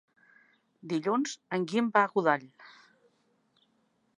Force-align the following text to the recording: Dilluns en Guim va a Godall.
Dilluns 0.93 1.35
en 1.57 1.67
Guim 1.73 1.91
va 1.99 2.03
a 2.07 2.11
Godall. 2.15 2.49